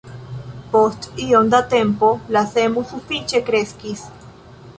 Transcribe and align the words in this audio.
Post 0.71 1.19
iom 1.25 1.51
da 1.55 1.59
tempo, 1.75 2.09
la 2.37 2.43
semo 2.55 2.85
sufiĉe 2.95 3.43
kreskis. 3.53 4.09